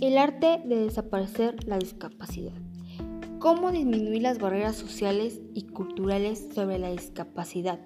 El 0.00 0.16
arte 0.16 0.62
de 0.64 0.76
desaparecer 0.76 1.68
la 1.68 1.76
discapacidad. 1.76 2.54
¿Cómo 3.38 3.70
disminuir 3.70 4.22
las 4.22 4.38
barreras 4.38 4.74
sociales 4.74 5.42
y 5.52 5.64
culturales 5.64 6.48
sobre 6.54 6.78
la 6.78 6.90
discapacidad? 6.90 7.80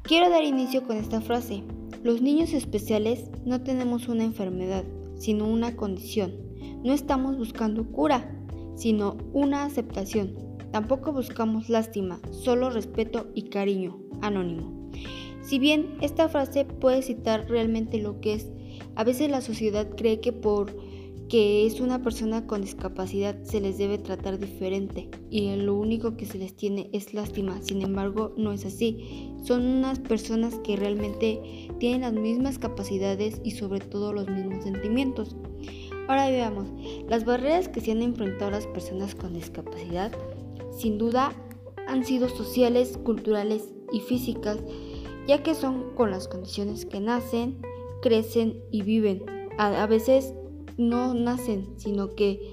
Quiero 0.00 0.30
dar 0.30 0.44
inicio 0.44 0.82
con 0.86 0.96
esta 0.96 1.20
frase. 1.20 1.62
Los 2.02 2.22
niños 2.22 2.54
especiales 2.54 3.30
no 3.44 3.62
tenemos 3.62 4.08
una 4.08 4.24
enfermedad, 4.24 4.84
sino 5.14 5.46
una 5.46 5.76
condición. 5.76 6.36
No 6.82 6.94
estamos 6.94 7.36
buscando 7.36 7.84
cura, 7.92 8.34
sino 8.74 9.18
una 9.34 9.64
aceptación. 9.64 10.34
Tampoco 10.72 11.12
buscamos 11.12 11.68
lástima, 11.68 12.18
solo 12.30 12.70
respeto 12.70 13.26
y 13.34 13.50
cariño. 13.50 14.00
Anónimo. 14.22 14.90
Si 15.42 15.58
bien 15.58 15.98
esta 16.00 16.30
frase 16.30 16.64
puede 16.64 17.02
citar 17.02 17.46
realmente 17.46 17.98
lo 17.98 18.22
que 18.22 18.32
es, 18.32 18.50
a 18.94 19.04
veces 19.04 19.30
la 19.30 19.42
sociedad 19.42 19.86
cree 19.94 20.20
que 20.20 20.32
por 20.32 20.74
que 21.30 21.64
es 21.64 21.80
una 21.80 22.02
persona 22.02 22.48
con 22.48 22.62
discapacidad 22.62 23.40
se 23.44 23.60
les 23.60 23.78
debe 23.78 23.98
tratar 23.98 24.40
diferente 24.40 25.08
y 25.30 25.54
lo 25.54 25.76
único 25.76 26.16
que 26.16 26.26
se 26.26 26.38
les 26.38 26.56
tiene 26.56 26.90
es 26.92 27.14
lástima. 27.14 27.62
Sin 27.62 27.82
embargo, 27.82 28.34
no 28.36 28.50
es 28.52 28.66
así. 28.66 29.30
Son 29.44 29.64
unas 29.64 30.00
personas 30.00 30.56
que 30.64 30.74
realmente 30.74 31.68
tienen 31.78 32.00
las 32.00 32.14
mismas 32.14 32.58
capacidades 32.58 33.40
y 33.44 33.52
sobre 33.52 33.78
todo 33.78 34.12
los 34.12 34.28
mismos 34.28 34.64
sentimientos. 34.64 35.36
Ahora 36.08 36.28
veamos, 36.28 36.66
las 37.08 37.24
barreras 37.24 37.68
que 37.68 37.80
se 37.80 37.92
han 37.92 38.02
enfrentado 38.02 38.50
las 38.50 38.66
personas 38.66 39.14
con 39.14 39.32
discapacidad 39.32 40.10
sin 40.76 40.98
duda 40.98 41.32
han 41.86 42.04
sido 42.04 42.28
sociales, 42.28 42.98
culturales 43.04 43.72
y 43.92 44.00
físicas, 44.00 44.58
ya 45.28 45.44
que 45.44 45.54
son 45.54 45.94
con 45.94 46.10
las 46.10 46.26
condiciones 46.26 46.86
que 46.86 46.98
nacen, 46.98 47.62
crecen 48.02 48.64
y 48.72 48.82
viven. 48.82 49.22
A, 49.58 49.86
veces 49.86 50.32
no 50.80 51.14
nacen, 51.14 51.74
sino 51.76 52.14
que 52.14 52.52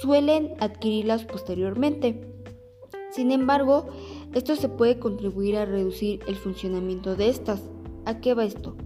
suelen 0.00 0.54
adquirirlas 0.58 1.24
posteriormente. 1.24 2.32
Sin 3.10 3.30
embargo, 3.30 3.86
esto 4.34 4.56
se 4.56 4.68
puede 4.68 4.98
contribuir 4.98 5.56
a 5.56 5.64
reducir 5.64 6.20
el 6.26 6.36
funcionamiento 6.36 7.16
de 7.16 7.28
estas. 7.28 7.62
¿A 8.04 8.20
qué 8.20 8.34
va 8.34 8.44
esto? 8.44 8.76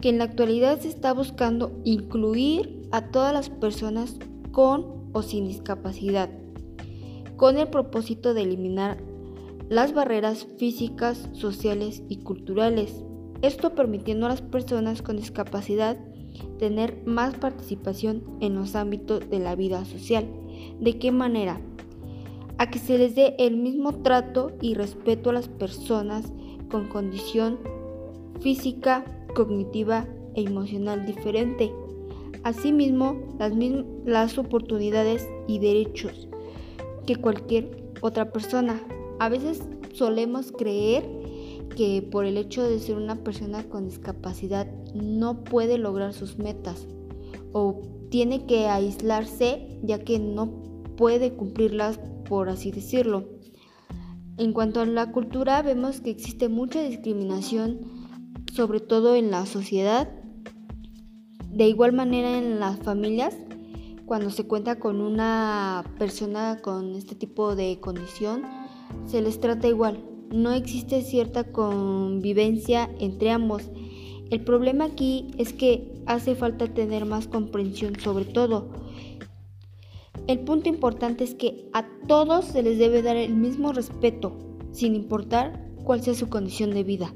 Que 0.00 0.10
en 0.10 0.18
la 0.18 0.24
actualidad 0.24 0.80
se 0.80 0.88
está 0.88 1.12
buscando 1.12 1.72
incluir 1.84 2.82
a 2.92 3.10
todas 3.10 3.32
las 3.32 3.50
personas 3.50 4.16
con 4.52 5.10
o 5.12 5.22
sin 5.22 5.48
discapacidad, 5.48 6.30
con 7.36 7.58
el 7.58 7.68
propósito 7.68 8.34
de 8.34 8.42
eliminar 8.42 8.98
las 9.68 9.92
barreras 9.94 10.46
físicas, 10.58 11.28
sociales 11.32 12.02
y 12.08 12.18
culturales. 12.18 13.02
Esto 13.42 13.74
permitiendo 13.74 14.26
a 14.26 14.30
las 14.30 14.42
personas 14.42 15.02
con 15.02 15.16
discapacidad 15.16 15.98
tener 16.58 17.02
más 17.06 17.34
participación 17.34 18.22
en 18.40 18.54
los 18.54 18.74
ámbitos 18.74 19.28
de 19.30 19.38
la 19.38 19.54
vida 19.54 19.84
social. 19.84 20.26
¿De 20.80 20.98
qué 20.98 21.12
manera? 21.12 21.60
A 22.58 22.70
que 22.70 22.78
se 22.78 22.98
les 22.98 23.14
dé 23.14 23.34
el 23.38 23.56
mismo 23.56 23.92
trato 24.02 24.52
y 24.60 24.74
respeto 24.74 25.30
a 25.30 25.34
las 25.34 25.48
personas 25.48 26.32
con 26.70 26.88
condición 26.88 27.58
física, 28.40 29.04
cognitiva 29.34 30.06
e 30.34 30.42
emocional 30.42 31.04
diferente. 31.04 31.72
Asimismo, 32.42 33.16
las, 33.38 33.52
las 34.04 34.38
oportunidades 34.38 35.28
y 35.46 35.58
derechos 35.58 36.28
que 37.06 37.16
cualquier 37.16 37.84
otra 38.00 38.32
persona. 38.32 38.80
A 39.18 39.28
veces 39.28 39.62
solemos 39.92 40.52
creer 40.52 41.04
que 41.74 42.02
por 42.02 42.24
el 42.24 42.36
hecho 42.36 42.62
de 42.62 42.78
ser 42.78 42.96
una 42.96 43.16
persona 43.16 43.64
con 43.64 43.86
discapacidad 43.86 44.66
no 44.94 45.44
puede 45.44 45.78
lograr 45.78 46.12
sus 46.12 46.38
metas 46.38 46.86
o 47.52 47.82
tiene 48.10 48.46
que 48.46 48.68
aislarse 48.68 49.78
ya 49.82 49.98
que 49.98 50.18
no 50.18 50.62
puede 50.96 51.34
cumplirlas 51.34 51.98
por 52.28 52.48
así 52.48 52.70
decirlo. 52.70 53.28
En 54.38 54.52
cuanto 54.52 54.80
a 54.80 54.86
la 54.86 55.12
cultura 55.12 55.62
vemos 55.62 56.00
que 56.00 56.10
existe 56.10 56.48
mucha 56.48 56.82
discriminación 56.82 57.80
sobre 58.52 58.80
todo 58.80 59.16
en 59.16 59.30
la 59.30 59.44
sociedad, 59.44 60.08
de 61.50 61.68
igual 61.68 61.92
manera 61.92 62.38
en 62.38 62.60
las 62.60 62.78
familias 62.78 63.36
cuando 64.06 64.30
se 64.30 64.46
cuenta 64.46 64.78
con 64.78 65.00
una 65.00 65.84
persona 65.98 66.60
con 66.62 66.94
este 66.94 67.14
tipo 67.14 67.56
de 67.56 67.80
condición 67.80 68.42
se 69.06 69.20
les 69.20 69.40
trata 69.40 69.66
igual 69.66 70.15
no 70.30 70.52
existe 70.52 71.02
cierta 71.02 71.44
convivencia 71.44 72.90
entre 72.98 73.30
ambos. 73.30 73.70
El 74.30 74.42
problema 74.42 74.84
aquí 74.84 75.28
es 75.38 75.52
que 75.52 75.92
hace 76.06 76.34
falta 76.34 76.66
tener 76.72 77.04
más 77.04 77.28
comprensión 77.28 77.98
sobre 78.00 78.24
todo. 78.24 78.70
El 80.26 80.40
punto 80.40 80.68
importante 80.68 81.22
es 81.22 81.34
que 81.34 81.68
a 81.72 81.86
todos 82.08 82.46
se 82.46 82.62
les 82.62 82.78
debe 82.78 83.02
dar 83.02 83.16
el 83.16 83.34
mismo 83.34 83.72
respeto, 83.72 84.36
sin 84.72 84.96
importar 84.96 85.64
cuál 85.84 86.02
sea 86.02 86.14
su 86.14 86.28
condición 86.28 86.70
de 86.70 86.82
vida. 86.82 87.14